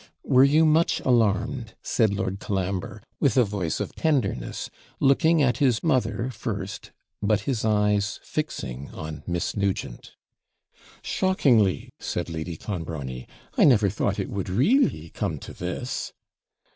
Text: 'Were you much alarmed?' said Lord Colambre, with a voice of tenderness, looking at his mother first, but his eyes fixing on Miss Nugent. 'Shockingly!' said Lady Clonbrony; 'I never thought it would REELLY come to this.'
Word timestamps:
'Were 0.23 0.43
you 0.43 0.65
much 0.65 0.99
alarmed?' 1.01 1.75
said 1.83 2.11
Lord 2.11 2.39
Colambre, 2.39 3.03
with 3.19 3.37
a 3.37 3.43
voice 3.43 3.79
of 3.79 3.93
tenderness, 3.93 4.71
looking 4.99 5.43
at 5.43 5.57
his 5.59 5.83
mother 5.83 6.31
first, 6.31 6.89
but 7.21 7.41
his 7.41 7.63
eyes 7.63 8.19
fixing 8.23 8.89
on 8.95 9.21
Miss 9.27 9.55
Nugent. 9.55 10.15
'Shockingly!' 11.03 11.91
said 11.99 12.31
Lady 12.31 12.57
Clonbrony; 12.57 13.27
'I 13.59 13.65
never 13.65 13.89
thought 13.91 14.17
it 14.17 14.29
would 14.31 14.49
REELLY 14.49 15.11
come 15.13 15.37
to 15.37 15.53
this.' 15.53 16.11